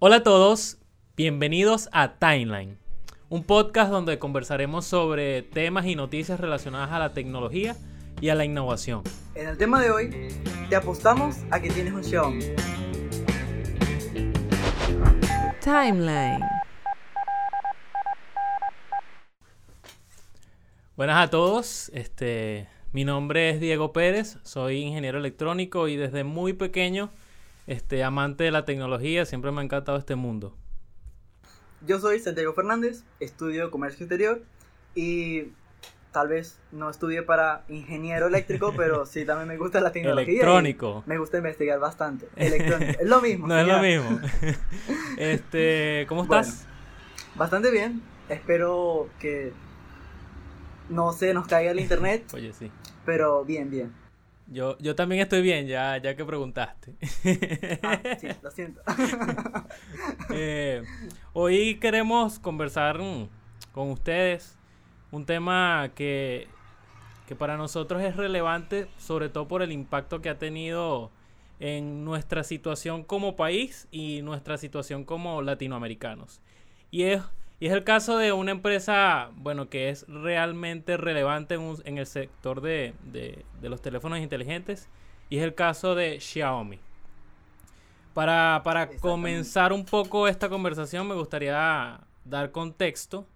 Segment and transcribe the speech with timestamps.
[0.00, 0.78] Hola a todos,
[1.16, 2.78] bienvenidos a Timeline,
[3.30, 7.74] un podcast donde conversaremos sobre temas y noticias relacionadas a la tecnología
[8.20, 9.02] y a la innovación.
[9.34, 10.28] En el tema de hoy,
[10.68, 12.44] te apostamos a que tienes un Xiaomi.
[15.60, 16.44] Timeline.
[20.94, 26.52] Buenas a todos, este, mi nombre es Diego Pérez, soy ingeniero electrónico y desde muy
[26.52, 27.10] pequeño,
[27.68, 30.56] este, amante de la tecnología, siempre me ha encantado este mundo.
[31.86, 34.42] Yo soy Santiago Fernández, estudio comercio exterior
[34.94, 35.48] y
[36.10, 40.32] tal vez no estudié para ingeniero eléctrico, pero sí también me gusta la tecnología.
[40.32, 41.04] Electrónico.
[41.06, 42.26] Me gusta investigar bastante.
[42.36, 43.00] Electrónico.
[43.00, 43.46] Es lo mismo.
[43.46, 44.18] no es lo mismo.
[45.18, 46.66] este, ¿cómo estás?
[47.34, 48.02] bastante bien.
[48.30, 49.52] Espero que
[50.88, 52.24] no se nos caiga el internet.
[52.32, 52.72] Oye, sí.
[53.04, 54.07] Pero bien, bien.
[54.50, 56.94] Yo, yo también estoy bien, ya, ya que preguntaste.
[57.82, 58.80] Ah, sí, lo siento.
[60.30, 60.82] Eh,
[61.34, 63.28] hoy queremos conversar mm,
[63.72, 64.56] con ustedes
[65.10, 66.48] un tema que,
[67.26, 71.10] que para nosotros es relevante, sobre todo por el impacto que ha tenido
[71.60, 76.40] en nuestra situación como país y nuestra situación como latinoamericanos.
[76.90, 77.22] Y es,
[77.60, 81.98] y es el caso de una empresa, bueno, que es realmente relevante en, un- en
[81.98, 84.88] el sector de, de- de los teléfonos inteligentes,
[85.30, 86.80] y es el caso de Xiaomi.
[88.14, 88.62] Para,
[89.00, 93.26] comenzar un poco esta conversación, me gustaría dar contexto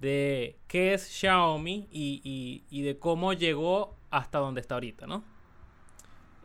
[0.00, 5.24] de qué es Xiaomi y, y- y de cómo llegó hasta donde está ahorita, ¿no?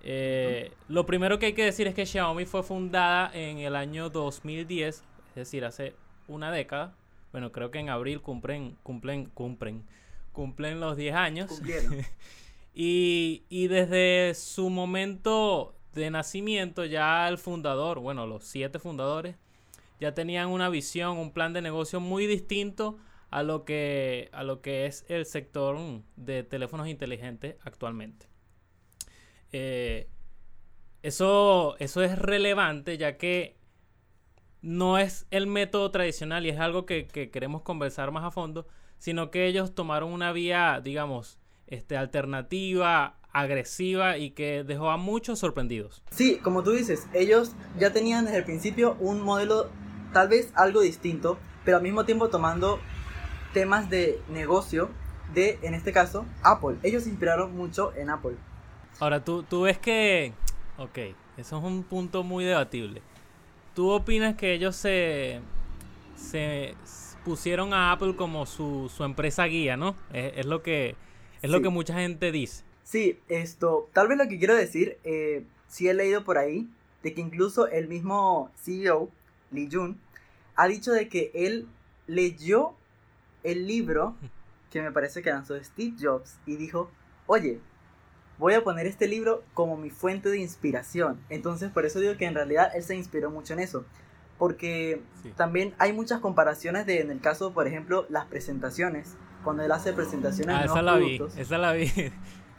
[0.01, 4.09] Eh, Lo primero que hay que decir es que Xiaomi fue fundada en el año
[4.09, 5.95] 2010, es decir, hace
[6.27, 6.98] una década.
[7.31, 9.83] Bueno, creo que en abril cumplen, cumplen, cumplen,
[10.31, 11.47] cumplen los 10 años.
[11.49, 12.05] Cumplieron.
[12.71, 19.35] Y, y desde su momento de nacimiento, ya el fundador, bueno, los siete fundadores,
[19.99, 22.97] ya tenían una visión, un plan de negocio muy distinto
[23.31, 25.77] a lo que, a lo que es el sector
[26.15, 28.27] de teléfonos inteligentes actualmente.
[29.51, 30.07] Eh,
[31.01, 33.58] eso, eso es relevante ya que
[34.61, 38.67] no es el método tradicional y es algo que, que queremos conversar más a fondo,
[38.97, 45.39] sino que ellos tomaron una vía, digamos, este, alternativa, agresiva y que dejó a muchos
[45.39, 46.03] sorprendidos.
[46.11, 49.69] Sí, como tú dices, ellos ya tenían desde el principio un modelo
[50.13, 52.79] tal vez algo distinto, pero al mismo tiempo tomando
[53.53, 54.89] temas de negocio
[55.33, 56.77] de, en este caso, Apple.
[56.83, 58.35] Ellos se inspiraron mucho en Apple.
[58.99, 60.33] Ahora, tú, tú ves que,
[60.77, 60.97] ok,
[61.37, 63.01] eso es un punto muy debatible.
[63.79, 65.39] ¿Tú opinas que ellos se,
[66.13, 66.75] se
[67.23, 69.95] pusieron a Apple como su, su empresa guía, ¿no?
[70.11, 70.97] Es, es lo que,
[71.41, 72.65] es lo que mucha gente dice.
[72.83, 76.67] Sí, esto, tal vez lo que quiero decir, eh, sí he leído por ahí,
[77.03, 79.09] de que incluso el mismo CEO,
[79.49, 79.97] Lee Jun,
[80.57, 81.65] ha dicho de que él
[82.05, 82.73] leyó
[83.43, 84.17] el libro
[84.71, 86.91] que me parece que lanzó Steve Jobs y dijo,
[87.27, 87.61] oye,
[88.39, 91.19] voy a poner este libro como mi fuente de inspiración.
[91.29, 93.85] Entonces por eso digo que en realidad él se inspiró mucho en eso.
[94.39, 95.31] Porque Sí.
[95.35, 99.15] también hay muchas comparaciones de, en el caso, por ejemplo, las presentaciones.
[99.43, 101.91] Cuando él hace presentaciones Ah, de esa la vi, productos esa la vi.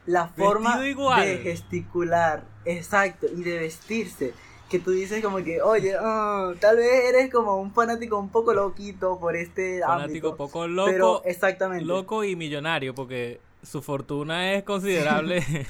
[0.07, 1.25] la forma igual.
[1.27, 4.35] de gesticular, exacto, y de vestirse.
[4.69, 8.53] Que tú dices como que, oye, ah, tal vez eres como un fanático un poco
[8.55, 10.37] loquito por este Fanático ámbito.
[10.37, 11.85] poco loco, pero exactamente.
[11.87, 15.45] loco y millonario, porque su fortuna es considerable.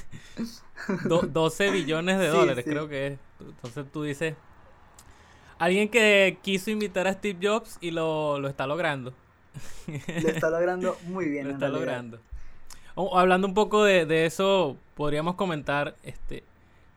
[1.07, 2.71] Do- 12 billones de dólares, sí.
[2.71, 3.19] creo que es.
[3.39, 4.35] Entonces tú dices,
[5.59, 9.13] alguien que quiso invitar a Steve Jobs y lo, lo está logrando.
[9.87, 11.45] Lo está logrando muy bien.
[11.47, 11.79] lo está realidad.
[11.79, 12.19] logrando.
[12.95, 16.43] O- hablando un poco de, de eso, podríamos comentar este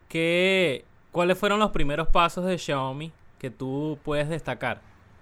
[0.09, 4.81] que cuáles fueron los primeros pasos de Xiaomi que tú puedes destacar.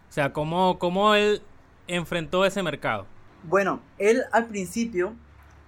[0.10, 1.42] O sea, cómo, cómo él
[1.88, 3.06] enfrentó ese mercado.
[3.44, 5.14] Bueno, él al principio,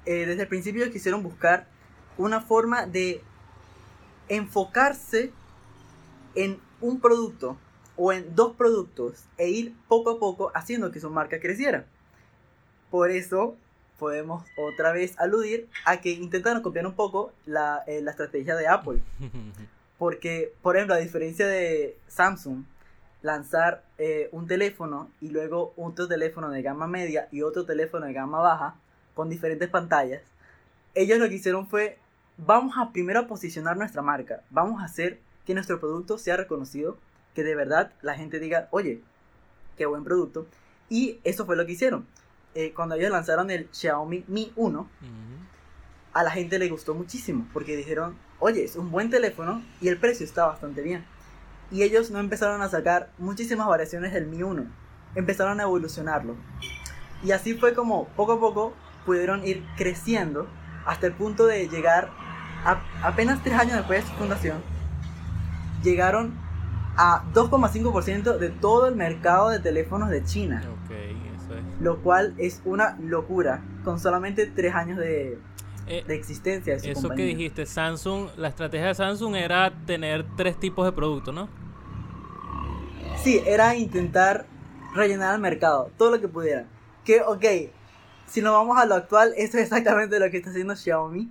[0.05, 1.67] eh, desde el principio quisieron buscar
[2.17, 3.21] una forma de
[4.29, 5.31] enfocarse
[6.35, 7.57] en un producto
[7.97, 11.85] o en dos productos e ir poco a poco haciendo que su marca creciera.
[12.91, 13.55] Por eso
[13.99, 18.67] podemos otra vez aludir a que intentaron copiar un poco la, eh, la estrategia de
[18.67, 19.01] Apple.
[19.97, 22.65] Porque, por ejemplo, a diferencia de Samsung,
[23.21, 28.13] lanzar eh, un teléfono y luego otro teléfono de gama media y otro teléfono de
[28.13, 28.75] gama baja
[29.15, 30.21] con diferentes pantallas,
[30.93, 31.97] ellos lo que hicieron fue,
[32.37, 36.97] vamos a primero a posicionar nuestra marca, vamos a hacer que nuestro producto sea reconocido,
[37.33, 39.01] que de verdad la gente diga, oye,
[39.77, 40.47] qué buen producto.
[40.89, 42.05] Y eso fue lo que hicieron.
[42.53, 44.89] Eh, cuando ellos lanzaron el Xiaomi Mi 1, Ujú.
[46.13, 49.97] a la gente le gustó muchísimo porque dijeron, oye, es un buen teléfono y el
[49.97, 51.03] precio está bastante bien.
[51.71, 54.65] Y ellos no empezaron a sacar muchísimas variaciones del Mi 1.
[55.15, 56.35] Empezaron a evolucionarlo.
[57.23, 58.73] Y así fue como poco a poco
[59.05, 60.47] pudieron ir creciendo
[60.85, 62.09] hasta el punto de llegar
[62.65, 64.57] a, apenas tres años después de su fundación.
[65.83, 66.33] Llegaron
[66.97, 70.63] a 2,5% de todo el mercado de teléfonos de China.
[70.83, 71.63] Ok, eso es.
[71.81, 75.37] Lo cual es una locura con solamente tres años de,
[75.87, 80.25] Eh, de existencia de su eso que dijiste, Samsung, la estrategia de Samsung era tener
[80.35, 81.47] tres tipos de productos, ¿no?
[83.21, 84.47] Sí, era intentar
[84.95, 86.65] rellenar el mercado, todo lo que pudiera.
[87.03, 87.45] Que, ok,
[88.27, 91.29] si nos vamos a lo actual, esto es exactamente lo que está haciendo Xiaomi,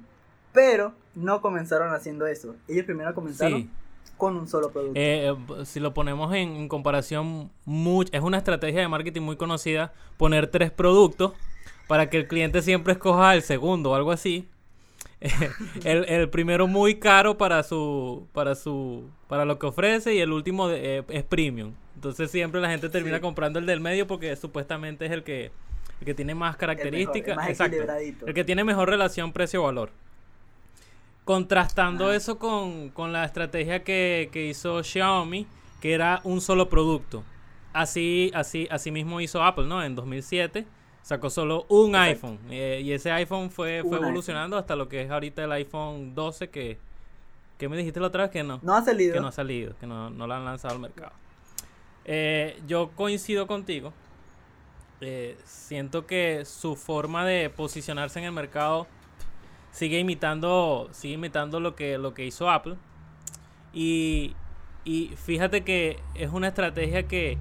[0.53, 2.55] pero no comenzaron haciendo eso.
[2.69, 3.71] Ellos primero comenzaron Sí.
[4.17, 4.99] con un solo producto.
[4.99, 9.37] Eh, eh, si lo ponemos en, en comparación, much- es una estrategia de marketing muy
[9.37, 11.33] conocida poner tres productos
[11.89, 14.49] para que el cliente siempre escoja el segundo o algo así.
[15.85, 20.33] el, el primero muy caro para su para su para lo que ofrece y el
[20.33, 21.73] último de- eh, es premium.
[21.95, 23.23] Entonces siempre la gente termina Sí.
[23.23, 25.51] comprando el del medio porque supuestamente es el que
[26.01, 27.77] el que tiene más El mejor, el características, más exacto.
[28.27, 29.91] El que tiene mejor relación precio-valor.
[31.25, 32.17] Contrastando Ah.
[32.17, 35.47] eso con, con la estrategia que, que hizo Xiaomi,
[35.81, 37.25] que era un solo producto.
[37.73, 39.83] Así, así, así mismo hizo Apple, ¿no?
[39.83, 40.67] En 2007
[41.03, 42.39] sacó solo un iPhone.
[42.51, 46.15] eh, y ese iPhone fue, fue Un evolucionando hasta lo que es ahorita el iPhone
[46.15, 46.79] 12 que...
[47.59, 48.61] que me dijiste la otra vez que no?
[48.63, 49.15] No ha salido.
[49.15, 51.13] que no ha salido, que no, no lo han lanzado al mercado.
[52.05, 53.93] Eh, yo coincido contigo.
[55.05, 58.87] Eh, siento que su forma de posicionarse en el mercado
[59.71, 62.77] sigue imitando, sigue imitando lo que, lo que hizo Apple.
[63.73, 64.35] Y,
[64.85, 67.39] y fíjate que es una estrategia que,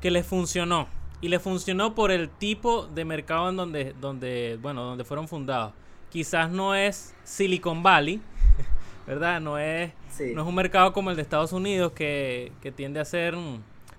[0.00, 0.88] que le funcionó.
[1.20, 5.72] Y le funcionó por el tipo de mercado en donde, donde, bueno, donde fueron fundados.
[6.10, 8.20] Quizás no es Silicon Valley,
[9.06, 9.40] ¿verdad?
[9.40, 10.32] No es Sí.
[10.34, 13.36] no es un mercado como el de Estados Unidos que, que tiende a ser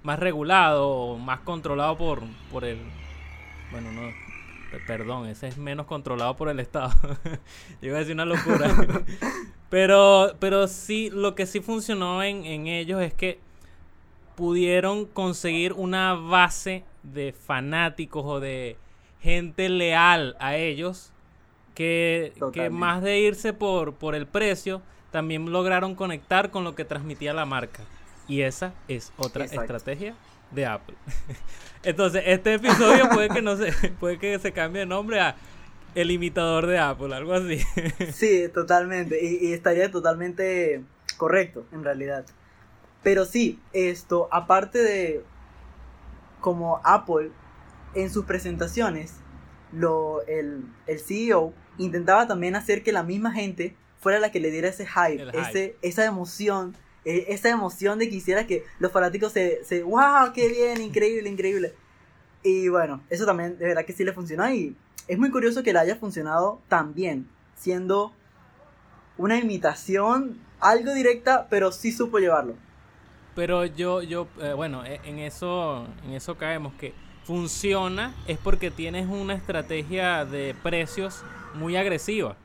[0.04, 2.80] más regulado o más controlado por, por el...
[3.72, 4.02] Bueno, no...
[4.72, 6.92] pe- Perdón, ese es menos controlado por el Estado.
[7.82, 8.70] Yo iba a decir una locura.
[9.70, 13.40] pero, pero sí, lo que sí funcionó en, en ellos es que
[14.36, 18.78] pudieron conseguir una base de fanáticos o de
[19.22, 21.12] gente leal a ellos
[21.76, 24.82] que, que más de irse por, por el precio,
[25.12, 27.84] también lograron conectar con lo que transmitía la marca.
[28.30, 29.76] Y esa es otra Exacto.
[29.76, 30.16] estrategia
[30.52, 30.96] de Apple.
[31.84, 35.36] Entonces, este episodio puede que no se, puede que se cambie de nombre a
[35.96, 37.60] El imitador de Apple, algo así.
[38.14, 39.22] Sí, totalmente.
[39.22, 40.84] Y, y estaría totalmente
[41.18, 42.26] correcto, en realidad.
[43.04, 45.24] Pero sí, esto, aparte de
[46.40, 47.32] como Apple,
[47.96, 49.16] en sus presentaciones,
[49.72, 54.52] lo, el, el CEO intentaba también hacer que la misma gente fuera la que le
[54.52, 55.28] diera ese hype.
[55.34, 60.32] Ese, esa emoción, eh, esa emoción de que hiciera que los fanáticos se, se, wow,
[60.34, 61.74] qué bien, increíble, increíble.
[62.44, 64.76] Y bueno, eso también de verdad que sí le funcionó y
[65.08, 68.14] es muy curioso que le haya funcionado tan bien, siendo
[69.18, 72.56] una imitación algo directa, pero sí supo llevarlo.
[73.36, 76.94] Pero yo, yo, eh, bueno, e- en eso, en eso caemos que
[77.24, 81.24] funciona es porque tienes una estrategia de precios
[81.54, 82.36] muy agresiva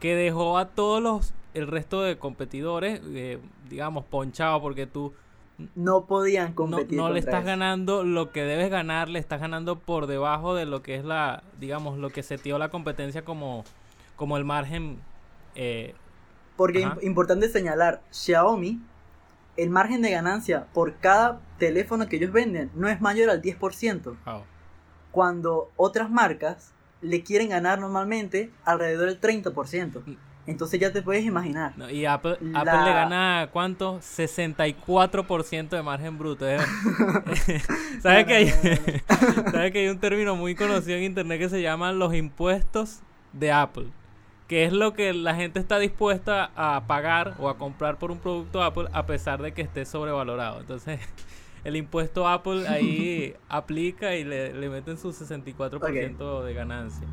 [0.00, 3.38] que dejó a todos los el resto de competidores, eh,
[3.70, 5.12] digamos, ponchados porque tú
[5.76, 6.98] No podían competir.
[6.98, 7.46] no le estás eso.
[7.46, 11.42] ganando lo que debes ganar, le estás ganando por debajo de lo que es la,
[11.60, 13.64] digamos, lo que setió la competencia como,
[14.16, 14.98] como el margen.
[15.54, 15.94] eh,
[16.56, 18.80] Porque im- importante señalar, Xiaomi,
[19.56, 24.16] el margen de ganancia por cada teléfono que ellos venden no es mayor al 10%,
[24.26, 24.42] wow.
[25.12, 30.02] cuando otras marcas le quieren ganar normalmente alrededor del 30%.
[30.46, 31.72] Entonces ya te puedes imaginar.
[31.76, 33.98] No, y Apple, La- Apple le gana, ¿cuánto?
[34.00, 36.46] 64% de margen bruto.
[36.48, 36.58] ¿eh?
[38.02, 38.48] ¿Sabes, que hay,
[39.52, 43.00] ¿Sabes que hay un término muy conocido en internet que se llaman los impuestos
[43.32, 43.86] de Apple?
[44.48, 48.18] Que es lo que la gente está dispuesta a pagar o a comprar por un
[48.18, 50.60] producto Apple a pesar de que esté sobrevalorado.
[50.60, 51.00] Entonces,
[51.64, 57.06] el impuesto Apple ahí aplica y le, le meten su 64% de ganancia.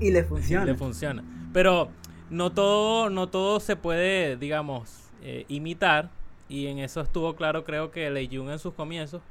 [0.00, 0.64] Y le funciona.
[0.64, 1.22] Le funciona.
[1.52, 1.90] Pero
[2.30, 6.10] no todo, no todo se puede, digamos, eh, imitar.
[6.48, 9.22] Y en eso estuvo claro, creo que Lei Jun en sus comienzos.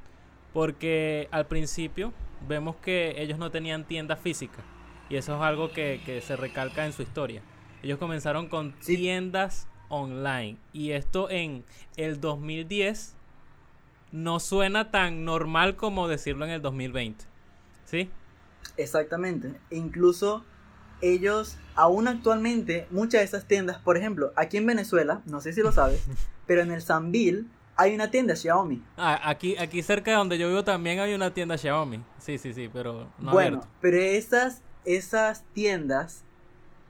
[0.53, 2.11] Porque al principio
[2.47, 4.63] vemos que ellos no tenían tienda física.
[5.09, 7.41] Y eso es algo que, que se recalca en su historia.
[7.83, 8.97] Ellos comenzaron con Sí.
[8.97, 10.57] tiendas online.
[10.73, 11.63] Y esto en
[11.97, 13.15] el 2010
[14.11, 17.25] no suena tan normal como decirlo en el 2020.
[17.85, 18.09] ¿Sí?
[18.77, 19.53] Exactamente.
[19.69, 20.43] E incluso
[21.01, 25.61] ellos aún actualmente, muchas de esas tiendas, por ejemplo, aquí en Venezuela, no sé si
[25.61, 26.03] lo sabes,
[26.45, 28.83] pero en el Sanville hay una tienda Xiaomi.
[28.97, 32.03] Ah, aquí, aquí cerca de donde yo vivo también hay una tienda Xiaomi.
[32.17, 33.67] Sí, sí, sí, pero no bueno, abierto.
[33.79, 36.23] pero esas, esas tiendas,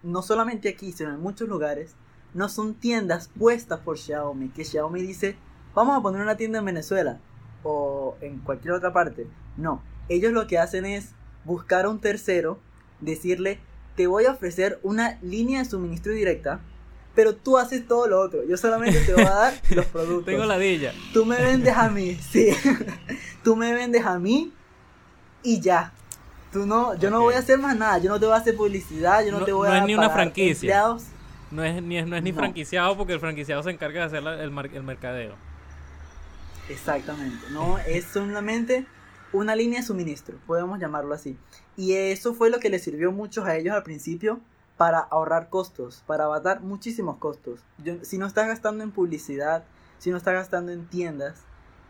[0.01, 1.95] no solamente aquí, sino en muchos lugares,
[2.33, 5.35] no son tiendas puestas por Xiaomi, que Xiaomi dice,
[5.75, 7.19] vamos a poner una tienda en Venezuela
[7.63, 9.27] o en cualquier otra parte.
[9.57, 11.11] No, ellos lo que hacen es
[11.45, 12.59] buscar a un tercero,
[12.99, 13.59] decirle,
[13.99, 16.61] te voy a ofrecer una línea de suministro directa,
[17.15, 18.45] pero tú haces todo lo otro.
[18.47, 20.23] Yo solamente te voy a dar los productos.
[20.27, 20.93] Tengo la dilla.
[21.11, 22.47] Tú me vendes a mí, sí.
[23.43, 24.53] Tú me vendes a mí
[25.43, 25.91] y ya.
[26.53, 27.97] Tú no, yo no voy a hacer más nada.
[27.97, 29.25] Yo no te voy a hacer publicidad.
[29.25, 30.53] Yo no, No- te voy no a es ni una franquicia.
[30.53, 31.03] empleados.
[31.51, 32.37] No es ni, no es ni No.
[32.37, 35.35] franquiciado porque el franquiciado se encarga de hacer la- el, el mercadeo.
[36.69, 37.47] Exactamente.
[37.51, 38.85] No, es solamente
[39.33, 41.37] una línea de suministro, podemos llamarlo así.
[41.77, 44.39] Y eso fue lo que les sirvió mucho a ellos al principio
[44.77, 47.59] para ahorrar costos, para abatar muchísimos costos.
[47.83, 49.63] Yo- si no estás gastando en publicidad,
[49.99, 51.41] si no estás gastando en tiendas,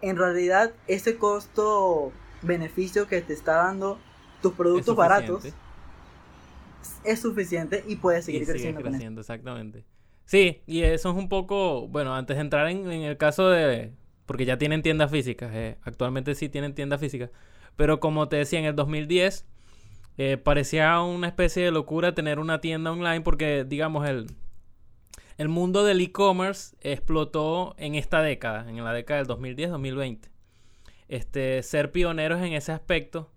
[0.01, 4.00] en realidad ese costo beneficio que te está dando
[4.41, 5.43] tus productos baratos
[7.03, 9.84] es suficiente y puedes seguir y creciendo con exactamente.
[10.25, 13.91] Sí, y eso es un poco, bueno, antes de entrar en, en el caso de,
[14.29, 17.31] porque ya tienen tiendas físicas, eh, actualmente sí tienen tiendas físicas,
[17.75, 19.48] pero como te decía, en el 2010
[20.19, 24.27] eh, parecía una especie de locura tener una tienda online porque, digamos, el,
[25.39, 30.19] el mundo del e-commerce explotó en esta década, en la década del 2010-2020.
[31.07, 33.31] Este, ser pioneros en ese aspecto,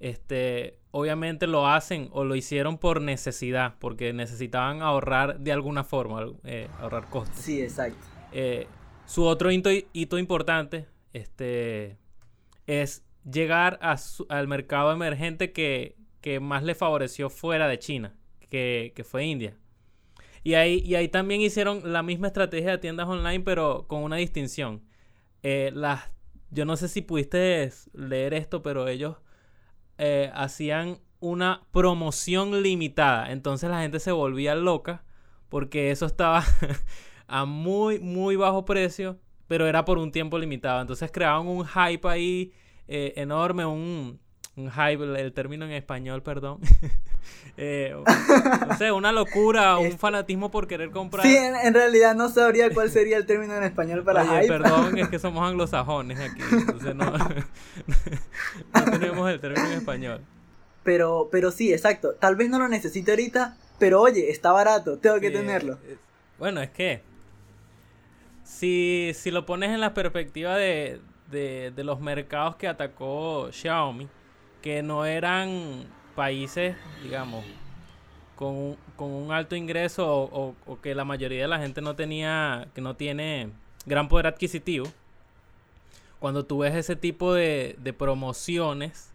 [0.00, 6.24] este, obviamente lo hacen o lo hicieron por necesidad, porque necesitaban ahorrar de alguna forma,
[6.44, 7.38] eh, ahorrar costos.
[7.38, 7.98] Sí, exacto.
[8.32, 8.66] Eh,
[9.08, 11.96] su otro hito, importante este,
[12.66, 18.14] es llegar a su- al mercado emergente que, que más le favoreció fuera de China,
[18.50, 19.56] que, que fue India.
[20.44, 24.16] Y ahí, y ahí también hicieron la misma estrategia de tiendas online, pero con una
[24.16, 24.82] distinción.
[25.42, 26.10] Eh, las,
[26.50, 29.16] yo no sé si pudiste leer esto, pero ellos
[29.98, 33.32] eh, hacían una promoción limitada.
[33.32, 35.04] Entonces la gente se volvía loca
[35.48, 36.44] porque eso estaba
[37.28, 40.80] a muy, muy bajo precio, pero era por un tiempo limitado.
[40.80, 42.52] Entonces creaban un hype ahí
[42.88, 44.18] eh, enorme, un,
[44.56, 46.58] un hype, el, término en español, perdón.
[47.60, 47.92] Eh,
[48.68, 51.26] no sé, una locura, un Este- fanatismo por querer comprar.
[51.26, 54.46] Sí, en, en realidad no sabría cuál sería el término en español para Oye, hype.
[54.48, 57.10] perdón, es que somos anglosajones aquí, entonces no,
[58.74, 60.20] no tenemos el término en español.
[60.84, 62.14] Pero, pero sí, exacto.
[62.14, 65.78] Tal vez no lo necesite ahorita, pero oye, está barato, tengo que tenerlo.
[66.38, 67.02] Bueno, es que
[68.48, 71.00] si, si lo pones en la perspectiva de,
[71.30, 74.08] de, los mercados que atacó Xiaomi,
[74.62, 75.84] que no eran
[76.16, 77.44] países, digamos,
[78.36, 80.08] con, un- con un alto ingreso
[80.66, 83.50] o que la mayoría de la gente no tenía, que no tiene
[83.84, 84.86] gran poder adquisitivo,
[86.18, 89.12] cuando tú ves ese tipo de, de promociones,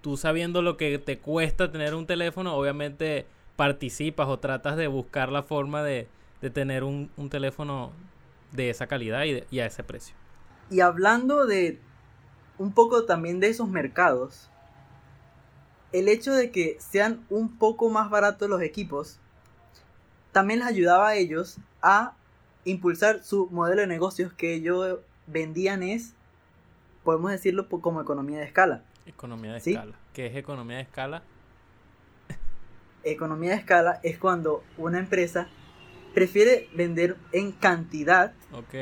[0.00, 3.26] tú sabiendo lo que te cuesta tener un teléfono, obviamente
[3.56, 6.06] participas o tratas de buscar la forma de,
[6.40, 7.90] de tener un, un teléfono
[8.52, 10.14] de esa calidad y, de- y a ese precio.
[10.70, 11.80] Y hablando de
[12.58, 14.50] un poco también de esos mercados,
[15.92, 19.18] el hecho de que sean un poco más baratos los equipos,
[20.32, 22.14] también les ayudaba a ellos a
[22.64, 26.14] impulsar su modelo de negocios que ellos vendían es,
[27.04, 28.82] podemos decirlo como economía de escala.
[29.06, 29.70] Economía de ¿Sí?
[29.72, 29.94] escala.
[30.12, 31.22] ¿Qué es economía de escala?
[33.04, 35.48] Economía de escala es cuando una empresa
[36.14, 38.74] prefiere vender en cantidad Ok.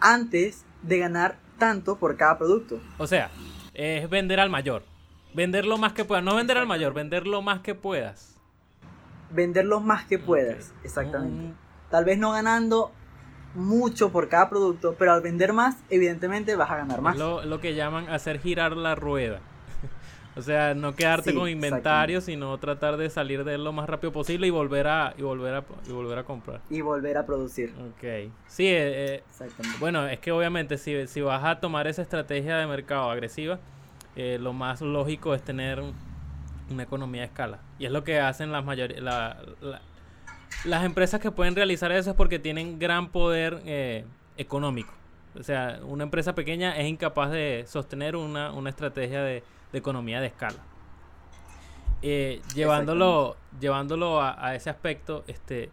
[0.00, 2.80] antes de ganar tanto por cada producto.
[2.98, 3.30] O sea,
[3.74, 4.82] es vender al mayor.
[5.34, 6.24] Vender lo más que puedas.
[6.24, 8.36] No vender al mayor, vender lo más que puedas.
[9.30, 11.44] Vender lo más que puedas, exactamente.
[11.44, 12.92] Un- Tal vez no ganando
[13.54, 17.16] mucho por cada producto, pero al vender más, evidentemente vas a ganar más.
[17.18, 19.40] Lo, lo que llaman hacer girar la rueda.
[20.36, 23.88] O sea, no quedarte Sí, con inventario, sino tratar de salir de él lo más
[23.88, 26.60] rápido posible y volver a, y volver a, y volver a comprar.
[26.70, 27.74] Y volver a producir.
[27.78, 28.30] Ok.
[28.46, 29.78] Sí, eh, eh, Exactamente.
[29.80, 33.58] bueno, es que obviamente si, si vas a tomar esa estrategia de mercado agresiva,
[34.16, 35.94] eh, lo más lógico es tener un-
[36.70, 37.58] una economía de escala.
[37.78, 39.80] Y es lo que hacen las mayoría, la- la-
[40.64, 44.04] las empresas que pueden realizar eso es porque tienen gran poder eh,
[44.36, 44.92] económico.
[45.38, 50.20] O sea, una empresa pequeña es incapaz de sostener una, una estrategia de, de economía
[50.20, 50.58] de escala.
[52.02, 55.70] Eh, llevándolo llevándolo a, a ese aspecto, este,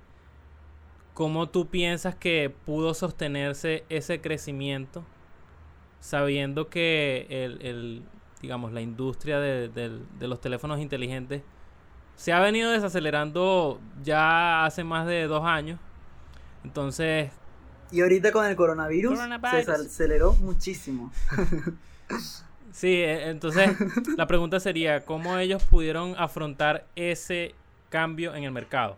[1.14, 5.04] ¿cómo tú piensas que pudo sostenerse ese crecimiento
[6.00, 8.04] sabiendo que el, el-
[8.42, 11.42] digamos, la industria de, de los teléfonos inteligentes
[12.16, 15.80] se ha venido desacelerando ya hace más de dos años.
[16.64, 17.32] Entonces,
[17.92, 19.66] Y ahorita con el coronavirus, Coronavirus.
[19.66, 21.12] se aceleró muchísimo.
[22.78, 23.72] sí, e- entonces
[24.18, 27.54] la pregunta sería, ¿cómo ellos pudieron afrontar ese
[27.90, 28.98] cambio en el mercado?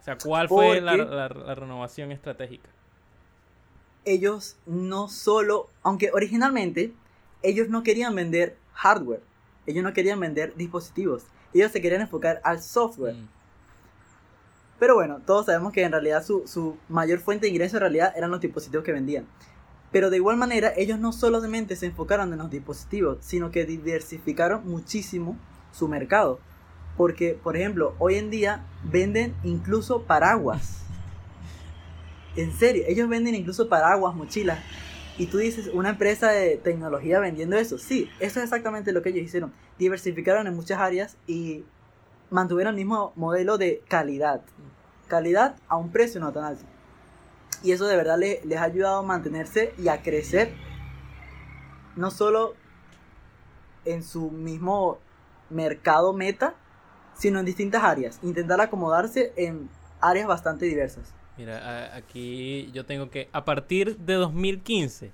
[0.00, 2.68] O sea, ¿cuál fue la, Porque- la- la renovación estratégica?
[4.04, 6.92] Ellos no solo, aunque originalmente
[7.42, 9.22] ellos no querían vender hardware,
[9.66, 11.24] ellos no querían vender dispositivos,
[11.54, 13.14] ellos se querían enfocar al software.
[13.14, 13.28] Mm,
[14.78, 18.12] Pero bueno, todos sabemos que en realidad su, su mayor fuente de ingreso en realidad
[18.14, 19.26] eran los dispositivos que vendían.
[19.94, 24.66] Pero de igual manera, ellos no solamente se enfocaron en los dispositivos, sino que diversificaron
[24.68, 25.38] muchísimo
[25.70, 26.40] su mercado.
[26.96, 30.80] Porque, por ejemplo, hoy en día venden incluso paraguas.
[32.34, 34.58] En serio, ellos venden incluso paraguas, mochilas.
[35.16, 37.78] Y tú dices, una empresa de tecnología vendiendo eso.
[37.78, 39.52] Sí, eso es exactamente lo que ellos hicieron.
[39.78, 41.62] Diversificaron en muchas áreas y
[42.30, 44.42] mantuvieron el mismo modelo de calidad.
[45.06, 46.64] Calidad a un precio no tan alto.
[47.64, 50.52] Y eso de verdad le- les ha ayudado a mantenerse y a crecer.
[51.96, 52.54] No solo
[53.84, 54.98] en su mismo
[55.50, 56.54] mercado meta,
[57.14, 58.20] sino en distintas áreas.
[58.22, 59.68] Intentar acomodarse en
[60.00, 61.12] áreas bastante diversas.
[61.36, 65.10] Mira, aquí yo tengo que, a partir de 2015,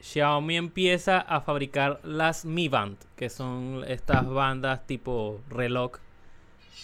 [0.00, 5.92] Xiaomi empieza a fabricar las Mi Band, que son estas bandas tipo reloj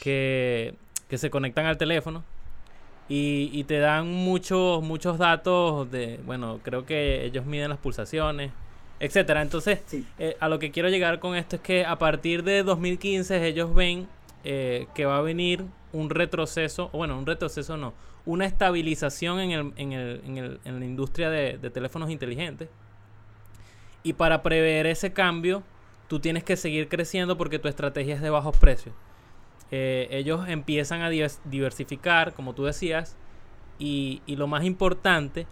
[0.00, 0.74] que,
[1.08, 2.22] que se conectan al teléfono
[3.08, 8.50] y, y te dan muchos, muchos datos de, bueno, creo que ellos miden las pulsaciones,
[9.00, 9.42] etcétera.
[9.42, 10.04] Entonces, Sí.
[10.18, 13.74] eh, a lo que quiero llegar con esto es que a partir de 2015 ellos
[13.74, 14.08] ven
[14.44, 17.94] eh, que va a venir un retroceso, bueno, un retroceso no,
[18.26, 22.68] una estabilización en, el, en, el, en, el- en la industria de, de teléfonos inteligentes.
[24.02, 25.62] Y para prever ese cambio,
[26.08, 28.94] tú tienes que seguir creciendo porque tu estrategia es de bajos precios.
[29.70, 33.16] Eh, ellos empiezan a divers- diversificar, como tú decías,
[33.78, 35.46] y, y lo más importante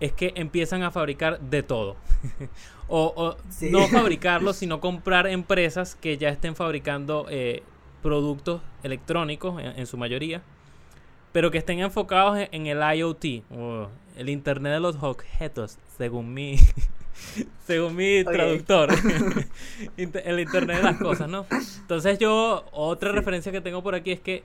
[0.00, 1.96] es que empiezan a fabricar de todo.
[2.88, 3.70] o o Sí.
[3.70, 7.62] no fabricarlo, sino comprar empresas que ya estén fabricando eh,
[8.02, 10.40] productos electrónicos en, en su mayoría,
[11.32, 16.32] pero que estén enfocados en, en el IoT, o el Internet de los objetos, según
[16.32, 16.56] mi,
[17.66, 18.90] según mi traductor.
[19.96, 21.46] El Internet de las cosas, ¿no?
[21.80, 23.16] Entonces yo, otra Sí.
[23.16, 24.44] referencia que tengo por aquí es que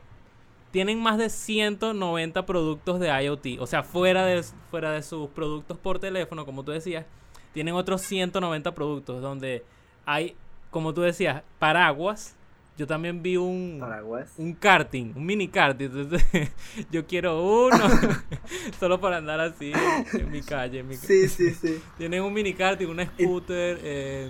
[0.72, 3.60] tienen más de 190 productos de IoT.
[3.60, 7.06] O sea, fuera de, fuera de sus productos por teléfono, como tú decías,
[7.54, 9.64] tienen otros 190 productos donde
[10.06, 10.36] hay,
[10.72, 12.36] como tú decías, paraguas.
[12.76, 14.34] Yo también vi un, Paraguas.
[14.38, 15.86] un karting, un mini karting.
[15.86, 16.52] Entonces,
[16.92, 17.78] yo quiero uno
[18.80, 20.80] solo para andar así en, en mi calle.
[20.80, 21.82] en mi ca- Sí, sí, sí.
[21.98, 24.30] Tienen un mini karting, un scooter, eh,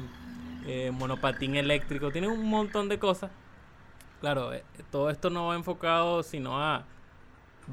[0.66, 3.32] eh, monopatín eléctrico, tienen un montón de cosas.
[4.20, 6.86] Claro, eh, todo esto no va enfocado, sino a.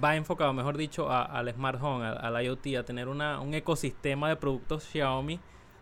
[0.03, 3.55] Va enfocado, mejor dicho, a- al smart home, al, al IoT, a tener una, un
[3.55, 5.41] ecosistema de productos Xiaomi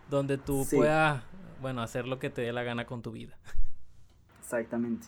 [0.08, 0.76] donde tú Sí.
[0.76, 1.22] puedas,
[1.60, 3.36] bueno, hacer lo que te dé la gana con tu vida.
[4.48, 5.06] Exactamente.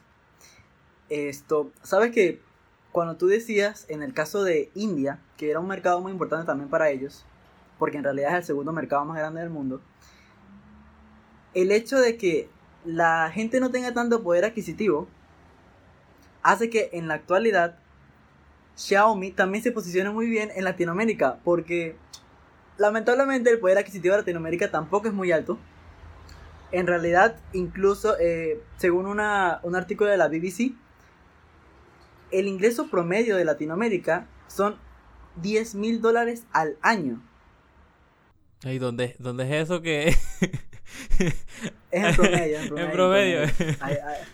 [1.08, 2.42] Esto, ¿sabes que
[2.92, 6.68] Cuando tú decías, en el caso de India, que era un mercado muy importante también
[6.68, 7.24] para ellos,
[7.78, 9.80] porque en realidad es el segundo mercado más grande del mundo,
[11.54, 12.50] el hecho de que
[12.84, 15.08] la gente no tenga tanto poder adquisitivo
[16.42, 17.78] hace que en la actualidad
[18.76, 21.96] Xiaomi también se posicione muy bien en Latinoamérica, porque
[22.76, 25.58] lamentablemente el poder adquisitivo de Latinoamérica tampoco es muy alto.
[26.72, 30.72] En realidad, incluso eh, según una- un artículo de la BBC,
[32.30, 34.76] el ingreso promedio de Latinoamérica son
[35.36, 37.20] 10 mil dólares al año.
[38.62, 40.14] ¿Y dónde, dónde es eso que.?
[41.90, 42.58] Es en promedio.
[42.60, 43.42] En promedio.
[43.42, 43.76] En promedio.
[43.80, 44.24] Hay, hay-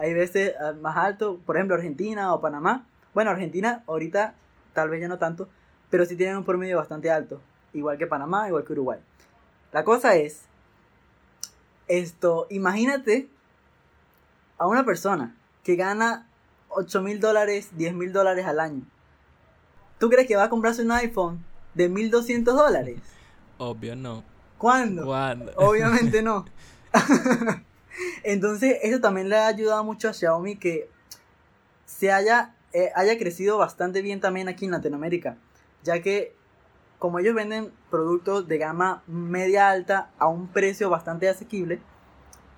[0.00, 2.86] hay veces ah, más alto, por ejemplo Argentina o Panamá.
[3.14, 4.34] Bueno, Argentina ahorita
[4.72, 5.48] tal vez ya no tanto,
[5.90, 7.40] pero sí tienen un promedio bastante alto.
[7.72, 9.00] Igual que Panamá, igual que Uruguay.
[9.72, 10.42] La cosa es,
[11.88, 13.28] esto, imagínate
[14.58, 16.28] a una persona que gana
[16.68, 18.82] 8 mil dólares, 10 mil dólares al año.
[19.98, 23.00] ¿Tú crees que va a comprarse un iPhone de 1200 dólares?
[23.58, 24.22] Obvio, no.
[24.56, 25.04] ¿Cuándo?
[25.04, 25.52] ¿Cuándo?
[25.56, 26.44] Obviamente no.
[28.22, 30.90] Entonces, eso también le ha ayudado mucho a Xiaomi que
[31.86, 35.36] se haya, eh, haya crecido bastante bien también aquí en Latinoamérica.
[35.82, 36.34] Ya que,
[36.98, 41.80] como ellos venden productos de gama media alta a un precio bastante asequible,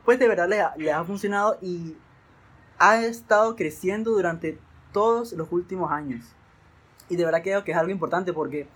[0.05, 1.97] pues de verdad les ha, funcionado y
[2.79, 4.59] ha estado creciendo durante
[4.93, 6.25] todos los últimos años.
[7.09, 8.67] Y de verdad creo que es algo importante porque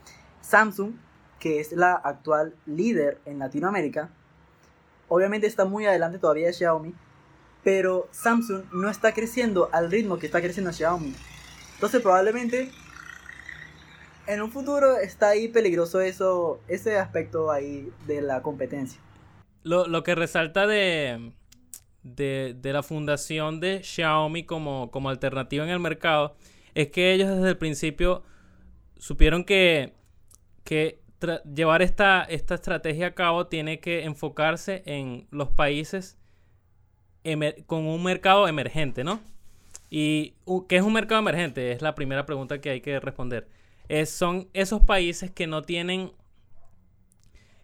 [0.43, 0.93] Samsung,
[1.39, 4.11] que es la actual líder en Latinoamérica,
[5.09, 6.95] obviamente está muy adelante todavía de Xiaomi,
[7.63, 11.15] pero Samsung no está creciendo al ritmo que está creciendo Xiaomi.
[11.75, 12.71] Entonces probablemente
[14.27, 19.01] en un futuro está ahí peligroso eso, ese aspecto ahí de la competencia.
[19.63, 21.33] Lo, lo que resalta de,
[22.03, 26.37] de, de la fundación de Xiaomi como, como alternativa en el mercado
[26.75, 28.23] es que ellos desde el principio
[28.99, 29.95] supieron que,
[30.65, 31.01] que
[31.55, 36.19] llevar esta, esta estrategia a cabo tiene que enfocarse en los países
[37.67, 39.21] con un mercado emergente, ¿no?
[39.89, 40.35] ¿Y
[40.69, 41.73] qué es un mercado emergente?
[41.73, 43.49] Es la primera pregunta que hay que responder.
[43.89, 46.13] Es- son esos países que no tienen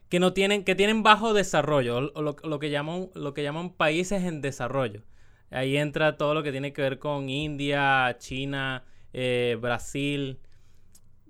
[0.08, 3.70] que no tienen que tienen bajo desarrollo o, lo, lo que llaman lo que llaman
[3.70, 5.02] países en desarrollo.
[5.50, 10.38] Ahí entra todo lo que tiene que ver con India, China, eh, Brasil.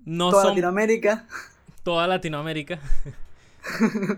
[0.05, 1.27] No Toda son Latinoamérica.
[1.83, 2.79] toda Latinoamérica.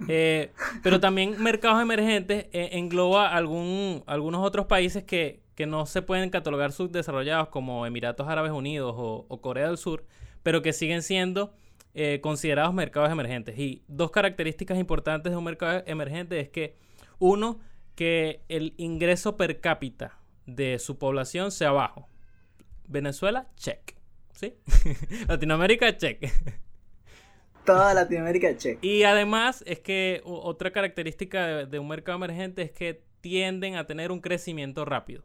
[0.07, 6.01] Eh, pero también mercados emergentes eh, engloba algún, algunos otros países que, que no se
[6.01, 10.05] pueden catalogar subdesarrollados como Emiratos Árabes Unidos o, o Corea del Sur,
[10.43, 11.53] pero que siguen siendo
[11.95, 13.57] eh, considerados mercados emergentes.
[13.57, 16.75] Y dos características importantes de un mercado emergente es que,
[17.19, 17.59] uno,
[17.95, 22.09] que el ingreso per cápita de su población sea bajo.
[22.87, 23.95] Venezuela, check.
[24.33, 24.55] ¿Sí?
[25.27, 26.29] Latinoamérica, check.
[27.65, 28.77] Toda Latinoamérica, che.
[28.81, 33.87] Y además es que otra característica de, de un mercado emergente es que tienden a
[33.87, 35.23] tener un crecimiento rápido.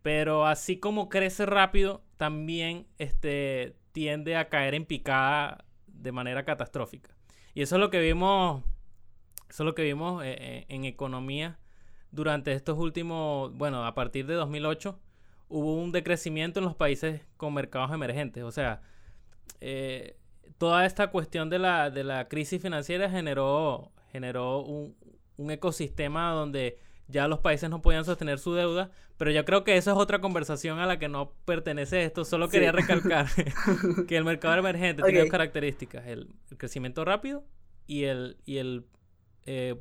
[0.00, 7.16] Pero así como crece rápido, también este, tiende a caer en picada de manera catastrófica.
[7.54, 8.62] Y eso es lo que vimos,
[9.48, 11.58] eso es lo que vimos eh, eh, en economía
[12.10, 15.00] durante estos últimos, bueno, a partir de 2008
[15.48, 18.44] hubo un decrecimiento en los países con mercados emergentes.
[18.44, 18.82] O sea,
[19.62, 20.18] eh,
[20.58, 24.94] toda esta cuestión de la, de la crisis financiera generó, generó un,
[25.38, 29.76] un ecosistema donde ya los países no podían sostener su deuda, pero yo creo que
[29.76, 32.24] eso es otra conversación a la que no pertenece esto.
[32.24, 32.52] Solo Sí.
[32.52, 33.26] quería recalcar
[34.08, 37.44] que el mercado emergente tiene dos características, el, el crecimiento rápido
[37.86, 38.84] y el, y el
[39.46, 39.76] eh,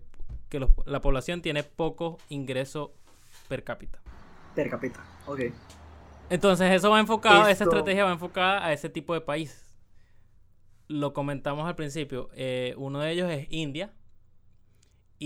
[0.49, 2.93] que los- la población tiene poco ingreso
[3.47, 3.99] per cápita.
[4.53, 5.03] Per cápita.
[5.25, 5.41] Ok.
[6.29, 9.63] Entonces eso va enfocado, esa estrategia va enfocada a ese tipo de países.
[10.87, 13.91] Lo comentamos al principio, eh, uno de ellos es India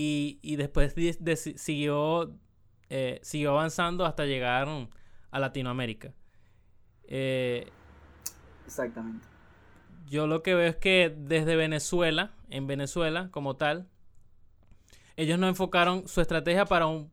[0.00, 0.94] y, y después
[1.56, 2.34] siguió,
[2.90, 4.68] eh, siguió avanzando hasta llegar
[5.30, 6.14] a Latinoamérica.
[7.04, 7.72] Eh,
[8.66, 9.26] Exactamente.
[10.06, 13.88] yo lo que veo es que desde Venezuela, en Venezuela como tal,
[15.16, 17.10] ellos no enfocaron su estrategia para un,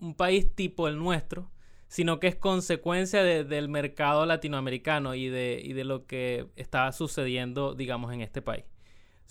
[0.00, 1.50] un país tipo el nuestro,
[1.88, 6.92] sino que es consecuencia de- del mercado latinoamericano y de, y de lo que estaba
[6.92, 8.64] sucediendo, digamos, en este país.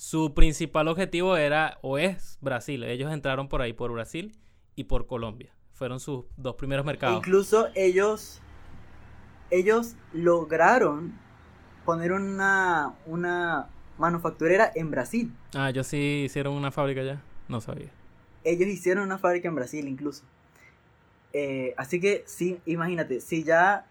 [0.03, 2.83] Su principal objetivo era o es Brasil.
[2.83, 4.35] Ellos entraron por ahí, por Brasil
[4.75, 5.55] y por Colombia.
[5.71, 7.15] Fueron sus dos primeros mercados.
[7.15, 8.41] Incluso ellos,
[9.49, 11.17] ellos lograron
[11.85, 15.33] poner una, una manufacturera en Brasil.
[15.55, 17.21] Ah, ellos sí hicieron una fábrica ya.
[17.47, 17.89] No sabía.
[18.43, 20.25] Ellos hicieron una fábrica en Brasil incluso.
[21.31, 23.85] Eh, así que sí, imagínate, si ya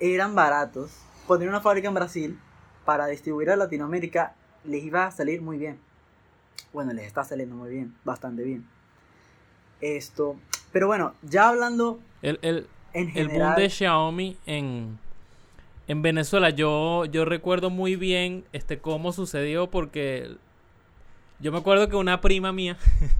[0.00, 0.90] eran baratos,
[1.28, 2.40] poner una fábrica en Brasil
[2.84, 4.34] para distribuir a Latinoamérica
[4.68, 5.78] les iba a salir muy bien.
[6.72, 8.66] Bueno, les está saliendo muy bien, bastante bien.
[9.80, 10.36] Esto,
[10.72, 14.98] pero bueno, ya hablando El, el, en el boom general, de Xiaomi en,
[15.86, 20.36] en Venezuela, yo, yo recuerdo muy bien este cómo sucedió porque
[21.40, 22.76] yo me acuerdo que una prima mía,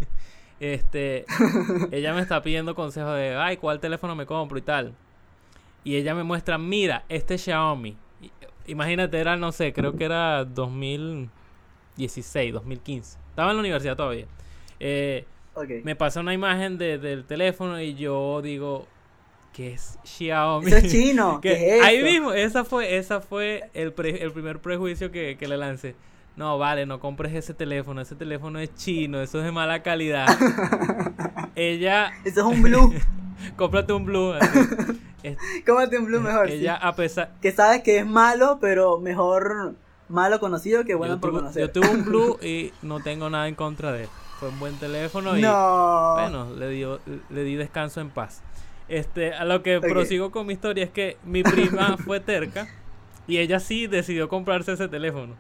[0.61, 1.25] este,
[1.93, 4.95] ella me está pidiendo consejos de, ay, ¿cuál teléfono me compro y tal?
[5.85, 7.97] Y ella me muestra, mira, este Xiaomi.
[8.67, 10.45] Imagínate, era, no sé, creo que era
[11.99, 13.19] 2016, 2015.
[13.31, 14.27] Estaba en la universidad todavía.
[14.81, 15.25] Eh,
[15.83, 18.87] me pasa una imagen de- del teléfono y yo digo
[19.53, 20.69] que es Xiaomi.
[20.69, 24.31] Eso es chino, Que ¿qué es ahí mismo, esa fue, esa fue el, pre- el
[24.31, 25.97] primer prejuicio que, que le lancé.
[26.37, 30.29] No, vale, no compres ese teléfono, ese teléfono es chino, eso es de mala calidad.
[31.57, 32.95] Ella, Eso es un blue.
[33.57, 34.35] cómprate un blue.
[35.67, 36.47] Cómate un blue mejor.
[36.49, 36.55] sí.
[36.55, 39.75] ella a pesar, Que sabes que es malo, pero mejor
[40.09, 41.63] malo conocido que bueno yo, por tuve, conocer.
[41.63, 44.11] yo tuve un blue y no tengo nada en contra de él.
[44.39, 46.13] Fue un buen teléfono y no.
[46.15, 48.43] Bueno, le, dio, le di descanso en paz.
[48.89, 52.69] Este, a lo que prosigo con mi historia es que mi prima fue terca
[53.27, 55.35] y ella sí decidió comprarse ese teléfono.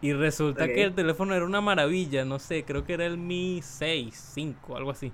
[0.00, 3.60] Y resulta que el teléfono era una maravilla, no sé, creo que era el Mi
[3.62, 5.12] 6, 5, algo así.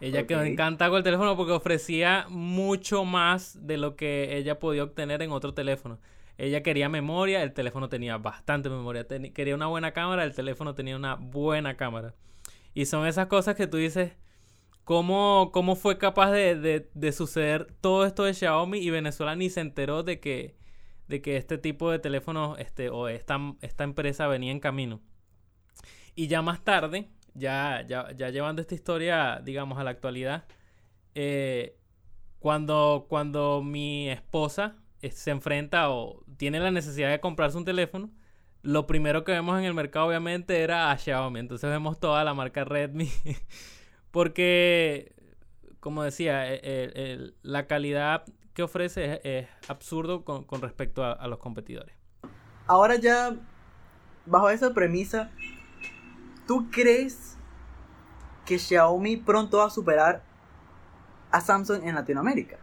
[0.00, 0.46] Ella quedó Ok.
[0.46, 5.32] encantada con el teléfono porque ofrecía mucho más de lo que ella podía obtener en
[5.32, 5.98] otro teléfono.
[6.38, 9.06] Ella quería memoria, el teléfono tenía bastante memoria.
[9.34, 12.14] Quería una buena cámara, el teléfono tenía una buena cámara.
[12.74, 14.12] Y son esas cosas que tú dices,
[14.84, 19.50] ¿cómo, cómo fue capaz de, de- de suceder todo esto de Xiaomi y Venezuela ni
[19.50, 20.56] se enteró de que,
[21.08, 25.00] de que este tipo de teléfonos este, o esta, esta empresa venía en camino?
[26.14, 30.44] Y ya más tarde, ya, ya, ya llevando esta historia, digamos, a la actualidad,
[31.14, 31.76] eh,
[32.40, 34.76] cuando, cuando mi esposa
[35.12, 38.10] se enfrenta o tiene la necesidad de comprarse un teléfono,
[38.62, 41.40] lo primero que vemos en el mercado obviamente era a Xiaomi.
[41.40, 43.10] Entonces vemos toda la marca Redmi.
[44.10, 45.14] Porque,
[45.80, 51.04] como decía, e- e- el- la calidad que ofrece es, es absurdo con, con respecto
[51.04, 51.94] a, a los competidores.
[52.66, 53.36] Ahora ya,
[54.24, 55.30] bajo esa premisa,
[56.46, 57.36] ¿tú crees
[58.46, 60.22] que Xiaomi pronto va a superar
[61.30, 62.58] a Samsung en Latinoamérica?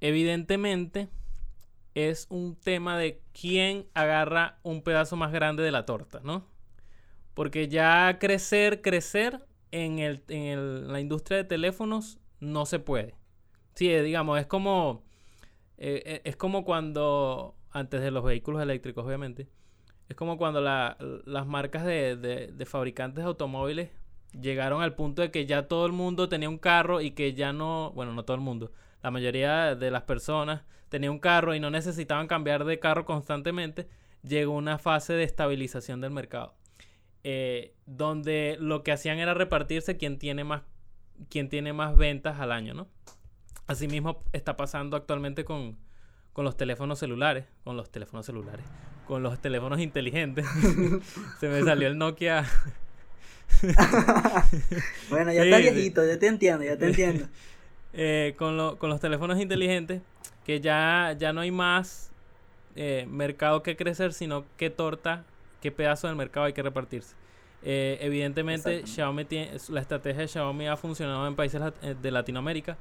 [0.00, 1.08] Evidentemente,
[1.96, 6.46] es un tema de quién agarra un pedazo más grande de la torta, ¿no?
[7.34, 13.14] Porque ya crecer, crecer en, el, en el- la industria de teléfonos no se puede.
[13.74, 15.04] Sí, eh, digamos, es como,
[15.78, 19.48] eh, eh, es como cuando, antes de los vehículos eléctricos, obviamente,
[20.08, 23.90] es como cuando la- las marcas de, de- de fabricantes de automóviles
[24.40, 27.52] llegaron al punto de que ya todo el mundo tenía un carro y que ya
[27.52, 28.72] no, bueno, no todo el mundo,
[29.06, 33.88] la mayoría de las personas tenía un carro y no necesitaban cambiar de carro constantemente,
[34.22, 36.54] llegó una fase de estabilización del mercado.
[37.24, 40.62] eh, donde lo que hacían era repartirse quien tiene más
[41.30, 42.88] quien tiene más ventas al año, ¿no?
[43.66, 45.78] Asimismo está pasando actualmente con,
[46.32, 48.66] con los teléfonos celulares, con los teléfonos celulares,
[49.04, 50.46] con los teléfonos inteligentes.
[51.40, 52.44] Se me salió el Nokia.
[55.08, 57.28] Bueno, ya Sí, está viejito, ya te entiendo, ya te entiendo.
[57.96, 60.02] eh, con, lo- con los teléfonos inteligentes,
[60.44, 62.12] que ya, ya no hay más
[62.76, 65.24] eh, mercado que crecer, sino qué torta,
[65.60, 67.16] qué pedazo del mercado hay que repartirse.
[67.62, 68.86] Eh, evidentemente.
[68.86, 72.76] Xiaomi tiene, la estrategia de Xiaomi ha funcionado en países eh, de Latinoamérica,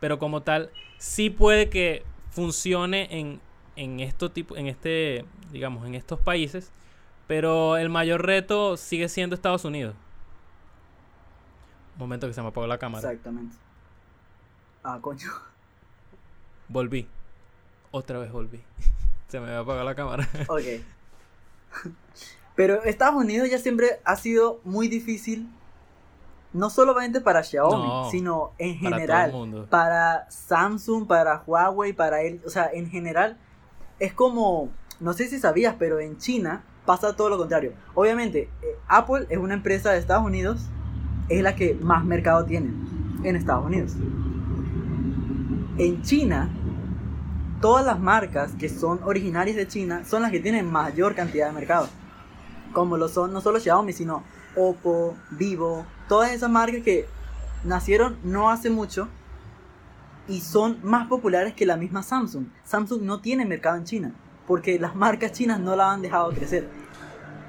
[0.00, 3.40] pero como tal, sí puede que funcione en,
[3.76, 6.70] en, esto tipo, en este, digamos, en estos países,
[7.26, 9.94] pero el mayor reto sigue siendo Estados Unidos.
[11.94, 13.08] Un momento que se me apagó la cámara.
[13.10, 13.56] Exactamente.
[14.88, 15.28] Ah, coño.
[16.68, 17.08] Volví.
[17.90, 18.62] Otra vez volví.
[19.28, 20.28] Se me había apagado la cámara.
[20.48, 20.62] Ok.
[22.54, 25.50] Pero Estados Unidos ya siempre ha sido muy difícil,
[26.52, 29.30] no solamente para Xiaomi, No, sino en Para todo general.
[29.30, 29.66] el mundo.
[29.68, 33.36] para Samsung, para Huawei, para él, o sea, en general
[33.98, 34.70] es como,
[35.00, 37.72] no sé si sabías, pero en China pasa todo lo contrario.
[37.94, 40.60] Obviamente, eh, Apple es una empresa de Estados Unidos,
[41.28, 42.70] es la que más mercado tiene
[43.22, 43.92] en Estados Unidos.
[45.78, 46.48] En China,
[47.60, 51.52] todas las marcas que son originarias de China son las que tienen mayor cantidad de
[51.52, 51.90] mercado.
[52.72, 54.22] Como lo son no solo Xiaomi, sino
[54.56, 57.06] Oppo, Vivo, todas esas marcas que
[57.62, 59.08] nacieron no hace mucho
[60.26, 62.46] y son más populares que la misma Samsung.
[62.64, 64.12] Samsung no tiene mercado en China
[64.46, 66.70] porque las marcas chinas no la han dejado crecer.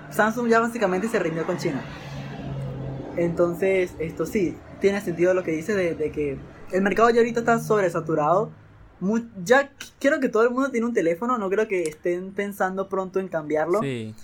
[0.09, 1.81] Samsung ya básicamente se rindió con China.
[3.15, 6.37] Entonces, esto sí, tiene sentido lo que dice de, de que
[6.71, 8.51] el mercado ya ahorita está sobresaturado.
[9.43, 13.19] Ya quiero que todo el mundo tiene un teléfono, no creo que estén pensando pronto
[13.19, 13.81] en cambiarlo.
[13.81, 14.15] Sí,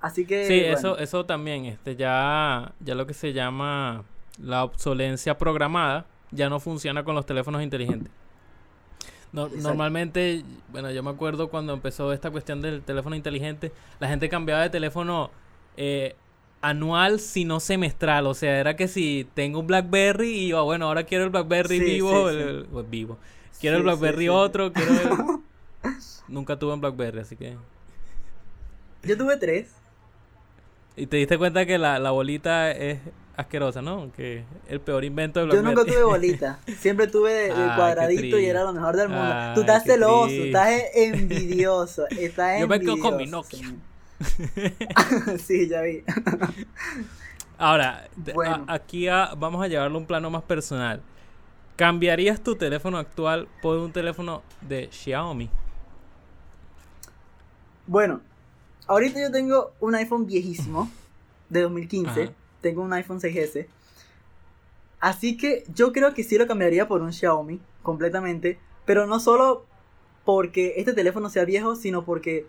[0.00, 0.46] Así que...
[0.46, 1.64] sí bueno, eso, eso también.
[1.66, 4.04] Este, ya, ya lo que se llama
[4.38, 8.10] la obsolencia programada ya no funciona con los teléfonos inteligentes.
[9.32, 14.28] No- normalmente, bueno, yo me acuerdo cuando empezó esta cuestión del teléfono inteligente, la gente
[14.28, 15.30] cambiaba de teléfono
[15.76, 16.16] eh,
[16.62, 18.26] anual, si no semestral.
[18.26, 21.78] O sea, era que si tengo un BlackBerry y yo, bueno, ahora quiero el BlackBerry
[21.78, 22.42] Sí, vivo, sí, sí.
[22.42, 23.18] el- el- pues, vivo.
[23.60, 25.90] Quiero el BlackBerry otro, quiero el...
[26.28, 27.56] Nunca tuve un BlackBerry, así que...
[29.02, 29.72] Yo tuve tres.
[30.96, 33.00] Y te diste cuenta que la, la bolita es
[33.36, 34.12] asquerosa, ¿no?
[34.14, 35.74] Que el peor invento de Yo BlackBerry.
[35.76, 36.58] nunca tuve bolita.
[36.78, 39.24] Siempre tuve qué cuadradito y era lo mejor del mundo.
[39.32, 40.46] Ay, Tú estás celoso, triste.
[40.48, 42.06] estás envidioso.
[42.10, 43.58] Estás Yo me quedo con mi Nokia.
[43.58, 43.74] señor.
[45.38, 46.02] sí, ya vi.
[47.58, 48.64] Ahora, Bueno.
[48.68, 51.02] a- aquí a- vamos a llevarlo a un plano más personal.
[51.76, 55.48] ¿Cambiarías tu teléfono actual por un teléfono de Xiaomi?
[57.86, 58.20] Bueno,
[58.86, 60.90] ahorita yo tengo un iPhone viejísimo
[61.48, 62.22] de 2015.
[62.24, 62.32] Ajá.
[62.60, 63.66] Tengo un iPhone 6S.
[65.00, 68.58] Así que yo creo que sí lo cambiaría por un Xiaomi completamente.
[68.84, 69.64] Pero no solo
[70.24, 72.46] porque este teléfono sea viejo, sino porque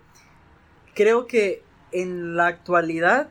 [0.94, 3.28] creo que en la actualidad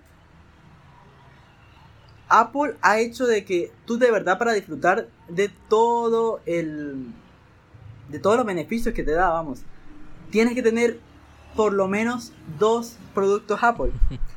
[2.29, 7.07] Apple ha hecho de que tú de verdad para disfrutar de todo el
[8.09, 9.61] de todos los beneficios que te da, vamos,
[10.29, 10.99] tienes que tener
[11.55, 13.91] por lo menos dos productos Apple.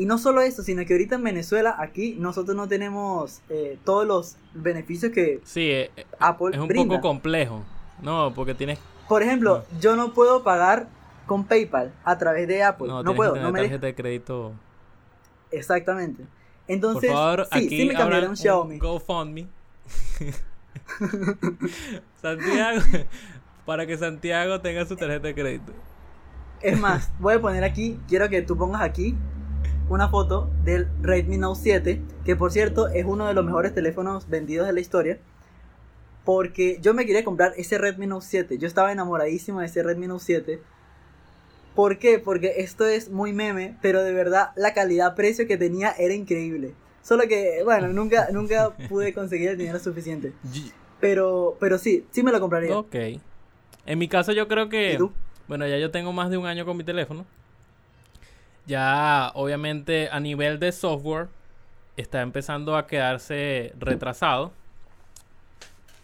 [0.00, 4.06] Y no solo eso, sino que ahorita en Venezuela, aquí, nosotros no tenemos eh, todos
[4.06, 6.94] los beneficios que Sí, eh, eh, Apple es un brinda.
[6.94, 7.64] poco complejo.
[8.00, 8.78] No, porque tienes.
[9.08, 10.86] Por ejemplo, yo no puedo pagar
[11.28, 12.88] con PayPal a través de Apple.
[12.88, 14.52] No, puedo, que no tener me tarjeta de crédito.
[15.52, 16.24] Exactamente.
[16.24, 16.30] Por
[16.66, 18.74] Entonces, favor, sí, aquí sí me cambiaré abran un Xiaomi.
[18.74, 19.46] un GoFundMe.
[22.20, 22.80] Santiago,
[23.64, 25.72] para que Santiago tenga su tarjeta de crédito.
[26.60, 29.14] Es más, voy a poner aquí, quiero que tú pongas aquí
[29.88, 34.28] una foto del Redmi Note 7, que por cierto es uno de los mejores teléfonos
[34.28, 35.18] vendidos de la historia.
[36.24, 38.58] Porque yo me quería comprar ese Redmi Note 7.
[38.58, 40.62] Yo estaba enamoradísimo de ese Redmi Note 7.
[41.78, 42.18] ¿Por qué?
[42.18, 46.74] Porque esto es muy meme, pero de verdad la calidad-precio que tenía era increíble.
[47.04, 50.32] Solo que, bueno, nunca, nunca pude conseguir el dinero suficiente.
[50.52, 52.76] Y- Pero, pero sí, sí me lo compraría.
[52.76, 52.96] Ok.
[53.86, 54.94] En mi caso, yo creo ¿Y que.
[54.98, 55.12] tú?
[55.46, 57.24] Bueno, ya yo tengo más de un año con mi teléfono.
[58.66, 61.28] Ya, obviamente, a nivel de software,
[61.96, 64.50] está empezando a quedarse retrasado.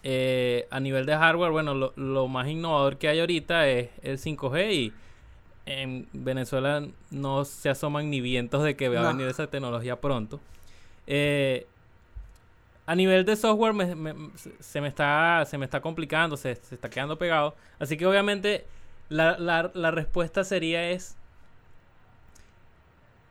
[0.05, 4.19] Eh, a nivel de hardware, bueno, lo, lo más innovador que hay ahorita es el
[4.19, 4.93] 5G y
[5.67, 10.41] en Venezuela no se asoman ni vientos de que va a venir esa tecnología pronto.
[11.07, 11.67] Eh,
[12.87, 16.55] a nivel de software me- me- se- se, me está, se me está complicando, se,
[16.57, 17.55] se está quedando pegado.
[17.79, 18.67] Así que obviamente
[19.09, 21.17] la, la- la respuesta sería es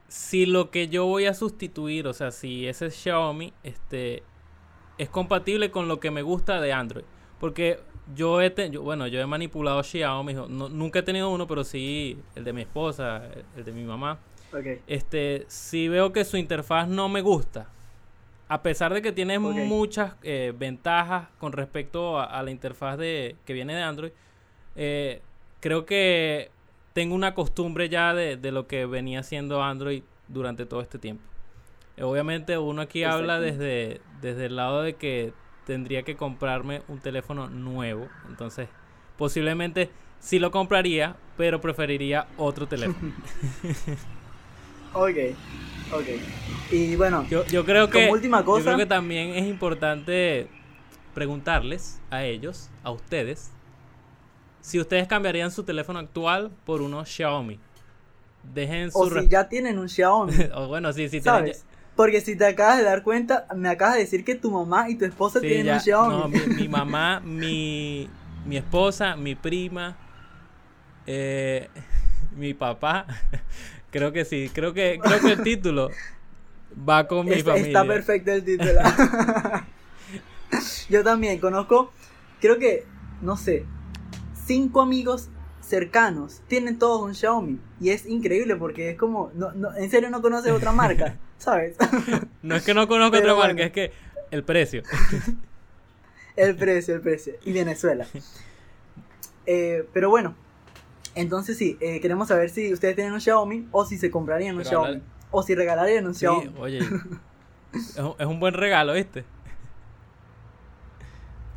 [0.08, 4.22] si lo que yo voy a sustituir, o sea, si ese Xiaomi este,
[4.98, 7.04] es compatible con lo que me gusta de Android.
[7.40, 7.80] Porque
[8.14, 11.64] yo he, te- yo- bueno, yo he manipulado Xiaomi, no- nunca he tenido uno, pero
[11.64, 13.22] sí el de mi esposa,
[13.56, 14.18] el, de mi mamá.
[14.86, 17.68] Este, si veo que su interfaz no me gusta,
[18.48, 23.36] a pesar de que tiene muchas eh, ventajas con respecto a, a la interfaz de,
[23.46, 24.12] que viene de Android,
[24.76, 25.22] eh,
[25.60, 26.50] creo que
[26.92, 31.22] tengo una costumbre ya de, de lo que venía haciendo Android durante todo este tiempo.
[32.00, 35.32] Obviamente uno aquí habla desde, desde el lado de que
[35.66, 38.08] tendría que comprarme un teléfono nuevo.
[38.28, 38.68] Entonces,
[39.16, 43.12] posiblemente sí lo compraría, pero preferiría otro teléfono.
[44.96, 45.16] Ok,
[45.92, 46.06] ok.
[46.70, 50.48] Y bueno, Yo, yo creo que Como última yo cosa- creo que también es importante
[51.14, 53.50] preguntarles a ellos, a ustedes,
[54.60, 57.58] si ustedes cambiarían su teléfono actual por uno Xiaomi.
[58.54, 61.20] Dejen su o si ya tienen un Xiaomi, o bueno, sí, sí.
[61.96, 64.96] Porque si te acabas de dar cuenta, me acabas de decir que tu mamá y
[64.96, 66.16] tu esposa sí, tienen ya- un Xiaomi.
[66.16, 68.08] no, mi, mi mamá, mi,
[68.46, 69.96] mi esposa, mi prima,
[71.06, 71.68] eh,
[72.36, 73.06] mi papá.
[73.90, 75.88] Creo que sí, creo que creo que el título
[76.88, 77.68] va con mi Está- familia.
[77.78, 78.72] Está perfecto el título.
[80.88, 81.92] Yo también conozco,
[82.40, 82.84] creo que,
[83.22, 83.64] no sé,
[84.46, 85.28] cinco amigos
[85.60, 87.58] cercanos tienen todos un Xiaomi.
[87.80, 91.76] Y es increíble porque es como, no, no, en serio no conoces otra marca, ¿sabes?
[92.42, 93.54] No es que no conozco otra bueno.
[93.54, 93.92] marca, es que
[94.30, 94.82] el precio.
[96.36, 97.34] el precio, el precio.
[97.44, 98.06] Y Venezuela.
[99.46, 100.34] Eh, pero bueno,
[101.14, 104.62] entonces sí, eh, queremos saber si ustedes tienen un Xiaomi o si se comprarían un
[104.62, 105.02] Pero Xiaomi.
[105.30, 106.52] O si regalarían un Sí, Xiaomi.
[106.58, 106.78] oye,
[107.72, 109.24] es un, es un buen regalo, ¿viste?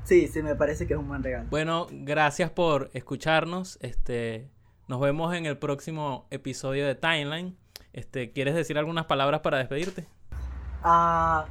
[0.03, 1.47] Sí, sí, me parece que es un buen regalo.
[1.49, 3.77] Bueno, gracias por escucharnos.
[3.81, 4.49] Este,
[4.87, 7.57] nos vemos en el próximo episodio de Timeline.
[7.97, 10.05] Este, ¿quieres decir algunas palabras para despedirte?
[10.83, 11.45] Ah,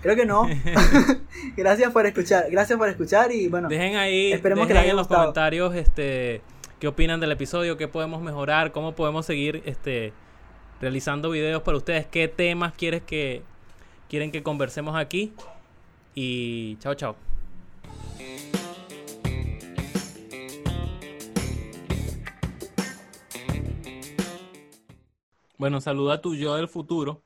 [0.00, 0.46] creo que no.
[1.56, 4.96] gracias por escuchar, gracias por escuchar y bueno, Dejen ahí, Esperemos que les haya en
[4.96, 5.22] los gustado.
[5.22, 6.40] comentarios este
[6.78, 10.12] qué opinan del episodio, qué podemos mejorar, cómo podemos seguir este
[10.80, 13.42] realizando videos para ustedes, qué temas quieres que
[14.08, 15.34] quieren que conversemos aquí.
[16.14, 17.16] Y chao, chao.
[25.58, 27.22] Bueno, saluda a tu yo del futuro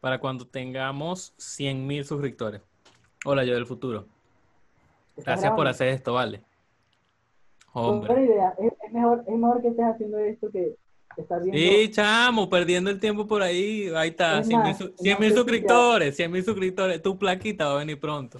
[0.00, 2.60] para cuando tengamos 100.000 suscriptores.
[3.24, 4.06] Hola, yo del futuro.
[5.16, 6.42] Gracias por hacer esto, vale.
[7.72, 8.24] Hombre.
[8.24, 10.76] idea, es, mejor, es mejor que estés haciendo esto que
[11.16, 13.88] estar Sí, chamo, perdiendo el tiempo por ahí.
[13.96, 16.30] Ahí está, Es 100 mil más, su- no 100 sé mil si ya- suscriptores, 100
[16.30, 17.02] mil suscriptores.
[17.02, 18.38] Tu plaquita va a venir pronto.